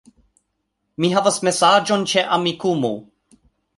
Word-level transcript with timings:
Mi 1.03 1.11
havas 1.15 1.37
mesaĝon 1.49 2.07
ĉe 2.13 2.25
Amikumu 2.39 2.95